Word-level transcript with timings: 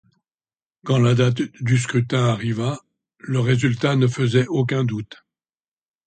Quand 0.83 0.97
la 0.97 1.13
date 1.13 1.43
du 1.61 1.77
scrutin 1.77 2.25
arriva, 2.25 2.81
le 3.19 3.39
résultat 3.39 3.95
ne 3.95 4.07
faisait 4.07 4.47
aucun 4.47 4.83
doute. 4.83 5.23